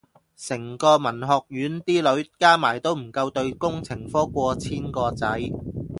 [0.35, 5.27] 成個文學院啲女加埋都唔夠對工程科過千個仔